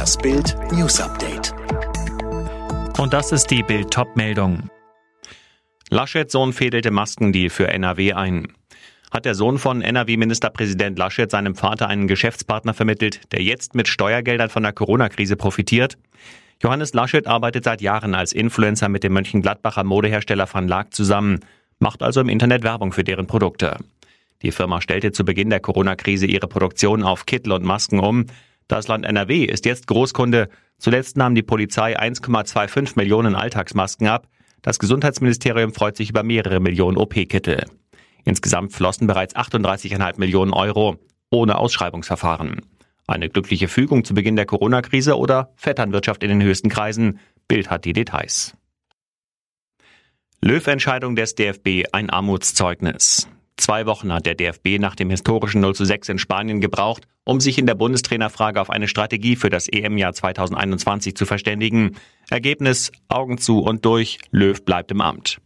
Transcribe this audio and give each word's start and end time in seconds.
Das 0.00 0.16
Bild 0.16 0.56
News 0.72 0.98
Update. 0.98 1.52
Und 2.98 3.12
das 3.12 3.32
ist 3.32 3.48
die 3.50 3.62
Bild 3.62 3.90
Topmeldung. 3.90 4.70
Laschet 5.90 6.30
Sohn 6.30 6.54
fädelte 6.54 6.90
Maskendeal 6.90 7.50
für 7.50 7.68
NRW 7.68 8.14
ein. 8.14 8.48
Hat 9.10 9.26
der 9.26 9.34
Sohn 9.34 9.58
von 9.58 9.82
NRW-Ministerpräsident 9.82 10.98
Laschet 10.98 11.30
seinem 11.30 11.54
Vater 11.54 11.88
einen 11.88 12.06
Geschäftspartner 12.06 12.72
vermittelt, 12.72 13.30
der 13.32 13.42
jetzt 13.42 13.74
mit 13.74 13.88
Steuergeldern 13.88 14.48
von 14.48 14.62
der 14.62 14.72
Corona-Krise 14.72 15.36
profitiert? 15.36 15.98
Johannes 16.62 16.94
Laschet 16.94 17.26
arbeitet 17.26 17.64
seit 17.64 17.82
Jahren 17.82 18.14
als 18.14 18.32
Influencer 18.32 18.88
mit 18.88 19.04
dem 19.04 19.12
Mönchengladbacher 19.12 19.84
Modehersteller 19.84 20.48
Van 20.50 20.66
Laak 20.66 20.94
zusammen, 20.94 21.40
macht 21.78 22.02
also 22.02 22.22
im 22.22 22.30
Internet 22.30 22.62
Werbung 22.62 22.94
für 22.94 23.04
deren 23.04 23.26
Produkte. 23.26 23.76
Die 24.40 24.50
Firma 24.50 24.80
stellte 24.80 25.12
zu 25.12 25.26
Beginn 25.26 25.50
der 25.50 25.60
Corona-Krise 25.60 26.24
ihre 26.24 26.48
Produktion 26.48 27.02
auf 27.02 27.26
Kittel 27.26 27.52
und 27.52 27.64
Masken 27.64 28.00
um. 28.00 28.24
Das 28.70 28.86
Land 28.86 29.04
NRW 29.04 29.46
ist 29.46 29.66
jetzt 29.66 29.88
Großkunde. 29.88 30.48
Zuletzt 30.78 31.16
nahm 31.16 31.34
die 31.34 31.42
Polizei 31.42 31.98
1,25 31.98 32.92
Millionen 32.94 33.34
Alltagsmasken 33.34 34.06
ab. 34.06 34.28
Das 34.62 34.78
Gesundheitsministerium 34.78 35.74
freut 35.74 35.96
sich 35.96 36.10
über 36.10 36.22
mehrere 36.22 36.60
Millionen 36.60 36.96
OP-Kittel. 36.96 37.64
Insgesamt 38.24 38.72
flossen 38.72 39.08
bereits 39.08 39.34
38,5 39.34 40.20
Millionen 40.20 40.52
Euro 40.52 40.98
ohne 41.32 41.58
Ausschreibungsverfahren. 41.58 42.60
Eine 43.08 43.28
glückliche 43.28 43.66
Fügung 43.66 44.04
zu 44.04 44.14
Beginn 44.14 44.36
der 44.36 44.46
Corona-Krise 44.46 45.18
oder 45.18 45.52
Vetternwirtschaft 45.56 46.22
in 46.22 46.28
den 46.28 46.42
höchsten 46.42 46.68
Kreisen? 46.68 47.18
Bild 47.48 47.70
hat 47.70 47.84
die 47.84 47.92
Details. 47.92 48.56
Löw-Entscheidung 50.42 51.16
des 51.16 51.34
DFB 51.34 51.88
ein 51.90 52.08
Armutszeugnis. 52.08 53.28
Zwei 53.60 53.84
Wochen 53.84 54.10
hat 54.10 54.24
der 54.24 54.34
DFB 54.34 54.78
nach 54.78 54.96
dem 54.96 55.10
historischen 55.10 55.60
0 55.60 55.74
zu 55.74 55.84
6 55.84 56.08
in 56.08 56.18
Spanien 56.18 56.62
gebraucht, 56.62 57.06
um 57.24 57.40
sich 57.40 57.58
in 57.58 57.66
der 57.66 57.74
Bundestrainerfrage 57.74 58.58
auf 58.58 58.70
eine 58.70 58.88
Strategie 58.88 59.36
für 59.36 59.50
das 59.50 59.68
EM-Jahr 59.68 60.14
2021 60.14 61.14
zu 61.14 61.26
verständigen. 61.26 61.96
Ergebnis 62.30 62.90
Augen 63.08 63.36
zu 63.36 63.58
und 63.60 63.84
durch, 63.84 64.18
Löw 64.30 64.64
bleibt 64.64 64.90
im 64.92 65.02
Amt. 65.02 65.42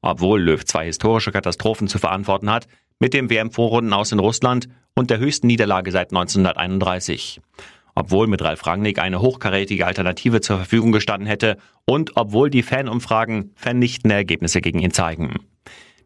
Obwohl 0.00 0.42
Löw 0.42 0.64
zwei 0.64 0.86
historische 0.86 1.30
Katastrophen 1.30 1.86
zu 1.86 2.00
verantworten 2.00 2.50
hat, 2.50 2.66
mit 2.98 3.14
dem 3.14 3.30
WM-Vorrunden 3.30 3.92
aus 3.92 4.10
in 4.10 4.18
Russland 4.18 4.68
und 4.96 5.10
der 5.10 5.20
höchsten 5.20 5.46
Niederlage 5.46 5.92
seit 5.92 6.10
1931. 6.10 7.40
Obwohl 7.94 8.26
mit 8.26 8.42
Ralf 8.42 8.66
Rangnick 8.66 8.98
eine 8.98 9.20
hochkarätige 9.20 9.86
Alternative 9.86 10.40
zur 10.40 10.56
Verfügung 10.56 10.90
gestanden 10.90 11.28
hätte 11.28 11.58
und 11.84 12.16
obwohl 12.16 12.50
die 12.50 12.64
Fanumfragen 12.64 13.52
vernichtende 13.54 14.16
Ergebnisse 14.16 14.60
gegen 14.60 14.80
ihn 14.80 14.90
zeigen. 14.90 15.36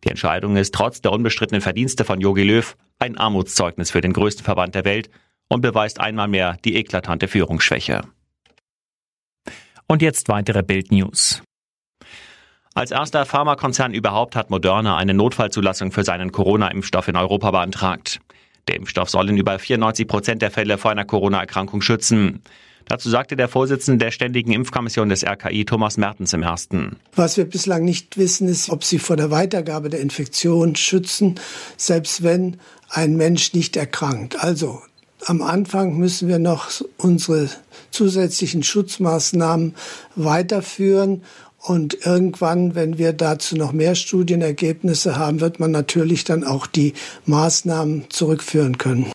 Die 0.07 0.11
Entscheidung 0.11 0.57
ist 0.57 0.73
trotz 0.73 1.01
der 1.01 1.11
unbestrittenen 1.11 1.61
Verdienste 1.61 2.05
von 2.05 2.21
Jogi 2.21 2.45
Löw 2.45 2.77
ein 3.01 3.19
Armutszeugnis 3.19 3.91
für 3.91 4.01
den 4.01 4.13
größten 4.13 4.45
Verband 4.45 4.77
der 4.77 4.85
Welt 4.85 5.11
und 5.48 5.63
beweist 5.63 5.98
einmal 5.98 6.29
mehr 6.29 6.59
die 6.65 6.77
eklatante 6.77 7.27
Führungsschwäche. 7.27 8.03
Und 9.89 10.03
jetzt 10.03 10.29
weitere 10.29 10.63
Bild-News. 10.63 11.43
Als 12.73 12.93
erster 12.93 13.27
Pharmakonzern 13.27 13.95
überhaupt 13.95 14.37
hat 14.37 14.48
Moderna 14.48 14.97
eine 14.97 15.13
Notfallzulassung 15.13 15.91
für 15.91 16.05
seinen 16.05 16.31
Corona-Impfstoff 16.31 17.09
in 17.09 17.17
Europa 17.17 17.51
beantragt. 17.51 18.20
Der 18.69 18.77
Impfstoff 18.77 19.11
soll 19.11 19.29
in 19.31 19.37
über 19.37 19.59
94 19.59 20.07
Prozent 20.07 20.41
der 20.41 20.53
Fälle 20.53 20.79
vor 20.79 20.93
einer 20.93 21.05
Corona-Erkrankung 21.05 21.81
schützen. 21.81 22.43
Dazu 22.89 23.11
sagte 23.11 23.37
der 23.37 23.48
Vorsitzende 23.48 24.05
der 24.05 24.12
Ständigen 24.12 24.53
Impfkommission 24.53 25.09
des 25.09 25.25
RKI, 25.25 25.65
Thomas 25.65 25.97
Mertens, 25.97 26.33
im 26.33 26.42
ersten. 26.42 26.97
Was 27.15 27.37
wir 27.37 27.45
bislang 27.45 27.84
nicht 27.84 28.17
wissen, 28.17 28.48
ist, 28.48 28.70
ob 28.70 28.84
sie 28.84 28.98
vor 28.98 29.17
der 29.17 29.31
Weitergabe 29.31 29.91
der 29.91 30.01
Infektion 30.01 30.77
schützen, 30.77 31.34
selbst 31.77 32.23
wenn 32.23 32.59
ein 32.89 33.17
Mensch 33.17 33.53
nicht 33.55 33.77
erkrankt. 33.77 34.42
Also 34.42 34.81
am 35.25 35.42
Anfang 35.42 35.97
müssen 35.97 36.29
wir 36.29 36.39
noch 36.39 36.70
unsere 36.97 37.51
zusätzlichen 37.91 38.62
Schutzmaßnahmen 38.62 39.75
weiterführen. 40.14 41.23
Und 41.59 42.07
irgendwann, 42.07 42.77
wenn 42.77 42.97
wir 42.98 43.12
dazu 43.12 43.57
noch 43.57 43.73
mehr 43.73 43.97
Studienergebnisse 43.97 45.17
haben, 45.17 45.41
wird 45.41 45.58
man 45.58 45.73
natürlich 45.73 46.23
dann 46.23 46.45
auch 46.45 46.68
die 46.68 46.92
Maßnahmen 47.24 48.05
zurückführen 48.08 48.79
können. 48.79 49.11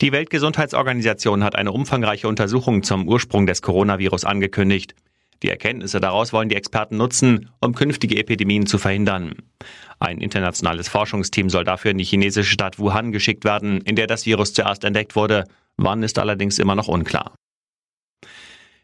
Die 0.00 0.12
Weltgesundheitsorganisation 0.12 1.42
hat 1.42 1.56
eine 1.56 1.72
umfangreiche 1.72 2.28
Untersuchung 2.28 2.84
zum 2.84 3.08
Ursprung 3.08 3.46
des 3.46 3.62
Coronavirus 3.62 4.24
angekündigt. 4.24 4.94
Die 5.42 5.50
Erkenntnisse 5.50 5.98
daraus 5.98 6.32
wollen 6.32 6.48
die 6.48 6.54
Experten 6.54 6.96
nutzen, 6.96 7.50
um 7.60 7.74
künftige 7.74 8.16
Epidemien 8.16 8.66
zu 8.66 8.78
verhindern. 8.78 9.34
Ein 9.98 10.18
internationales 10.18 10.88
Forschungsteam 10.88 11.50
soll 11.50 11.64
dafür 11.64 11.90
in 11.90 11.98
die 11.98 12.04
chinesische 12.04 12.52
Stadt 12.52 12.78
Wuhan 12.78 13.10
geschickt 13.10 13.44
werden, 13.44 13.80
in 13.80 13.96
der 13.96 14.06
das 14.06 14.24
Virus 14.24 14.52
zuerst 14.52 14.84
entdeckt 14.84 15.16
wurde. 15.16 15.46
Wann 15.76 16.04
ist 16.04 16.20
allerdings 16.20 16.60
immer 16.60 16.76
noch 16.76 16.86
unklar. 16.86 17.34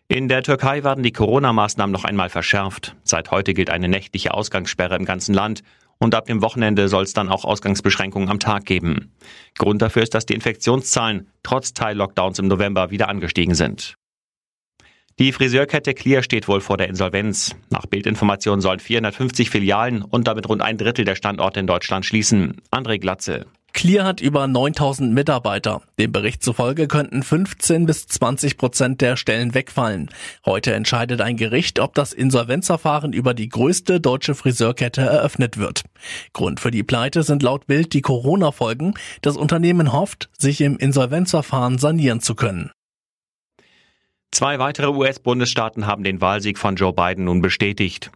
In 0.09 0.29
der 0.29 0.43
Türkei 0.43 0.83
werden 0.83 1.05
die 1.05 1.13
Corona-Maßnahmen 1.13 1.93
noch 1.93 2.05
einmal 2.05 2.29
verschärft. 2.29 2.97
Seit 3.05 3.31
heute 3.31 3.55
gilt 3.55 3.71
eine 3.71 3.89
nächtliche 3.89 4.35
Ausgangssperre 4.35 4.97
im 4.97 5.05
ganzen 5.05 5.33
Land 5.33 5.63
und 6.05 6.15
ab 6.15 6.27
dem 6.27 6.43
Wochenende 6.43 6.89
soll 6.89 7.03
es 7.03 7.15
dann 7.15 7.29
auch 7.29 7.45
Ausgangsbeschränkungen 7.45 8.29
am 8.29 8.39
Tag 8.39 8.67
geben. 8.67 9.11
Grund 9.59 9.83
dafür 9.83 10.03
ist, 10.03 10.15
dass 10.15 10.27
die 10.27 10.35
Infektionszahlen 10.35 11.29
trotz 11.43 11.73
Teil-Lockdowns 11.73 12.39
im 12.39 12.47
November 12.47 12.91
wieder 12.91 13.09
angestiegen 13.09 13.55
sind. 13.55 13.95
Die 15.19 15.33
Friseurkette 15.33 15.95
Clear 15.95 16.23
steht 16.23 16.47
wohl 16.47 16.61
vor 16.61 16.77
der 16.77 16.89
Insolvenz. 16.89 17.57
Nach 17.71 17.87
Bildinformationen 17.87 18.61
sollen 18.61 18.81
450 18.81 19.49
Filialen 19.49 20.03
und 20.03 20.27
damit 20.27 20.49
rund 20.49 20.61
ein 20.61 20.77
Drittel 20.77 21.05
der 21.05 21.15
Standorte 21.15 21.61
in 21.61 21.67
Deutschland 21.67 22.05
schließen. 22.05 22.61
André 22.71 22.99
Glatze. 22.99 23.47
Clear 23.75 24.07
hat 24.07 24.21
über 24.21 24.47
9000 24.47 25.13
Mitarbeiter. 25.13 25.83
Dem 25.99 26.13
Bericht 26.13 26.45
zufolge 26.45 26.87
könnten 26.87 27.25
15 27.25 27.87
bis 27.87 28.07
20 28.07 28.57
Prozent 28.57 29.01
der 29.01 29.17
Stellen 29.17 29.53
wegfallen. 29.53 30.11
Heute 30.47 30.73
entscheidet 30.73 31.21
ein 31.21 31.37
Gericht, 31.37 31.81
ob 31.81 31.93
das 31.95 32.13
Insolvenzverfahren 32.13 33.13
über 33.13 33.35
die 33.35 33.49
größte 33.49 34.01
deutsche 34.01 34.37
Friseurkette 34.37 35.03
eröffnet 35.03 35.59
wird. 35.59 35.83
Grund 36.33 36.61
für 36.61 36.71
die 36.71 36.85
Pleite 36.85 37.25
sind 37.25 37.43
laut 37.43 37.67
Bild 37.67 37.93
die 37.93 38.01
Corona-Folgen. 38.01 38.95
Das 39.23 39.37
Unternehmen 39.37 39.93
hofft, 39.93 40.31
sich 40.39 40.61
im 40.61 40.79
Insolvenzverfahren 40.79 41.79
sanieren 41.79 42.21
zu 42.21 42.37
können. 42.37 42.71
Zwei 44.35 44.59
weitere 44.59 44.89
US-Bundesstaaten 44.89 45.87
haben 45.87 46.03
den 46.03 46.21
Wahlsieg 46.21 46.59
von 46.59 46.75
Joe 46.75 46.93
Biden 46.93 47.27
nun 47.27 47.41
bestätigt. 47.41 48.11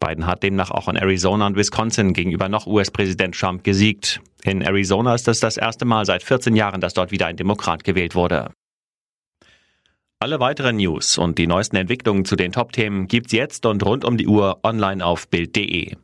Biden 0.00 0.26
hat 0.26 0.42
demnach 0.42 0.72
auch 0.72 0.88
in 0.88 0.96
Arizona 0.96 1.46
und 1.46 1.54
Wisconsin 1.54 2.12
gegenüber 2.12 2.48
noch 2.48 2.66
US-Präsident 2.66 3.38
Trump 3.38 3.62
gesiegt. 3.62 4.20
In 4.42 4.62
Arizona 4.62 5.14
ist 5.14 5.28
es 5.28 5.38
das 5.38 5.56
erste 5.56 5.84
Mal 5.84 6.06
seit 6.06 6.24
14 6.24 6.56
Jahren, 6.56 6.80
dass 6.80 6.94
dort 6.94 7.12
wieder 7.12 7.26
ein 7.26 7.36
Demokrat 7.36 7.84
gewählt 7.84 8.16
wurde. 8.16 8.50
Alle 10.18 10.40
weiteren 10.40 10.76
News 10.76 11.18
und 11.18 11.38
die 11.38 11.46
neuesten 11.46 11.76
Entwicklungen 11.76 12.24
zu 12.24 12.34
den 12.34 12.50
Top-Themen 12.50 13.06
gibt's 13.06 13.30
jetzt 13.30 13.64
und 13.64 13.86
rund 13.86 14.04
um 14.04 14.16
die 14.16 14.26
Uhr 14.26 14.58
online 14.64 15.06
auf 15.06 15.28
Bild.de. 15.28 15.94